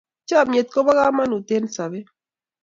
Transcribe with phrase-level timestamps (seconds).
[0.27, 2.07] chamiet kobo kamagut eng' sabet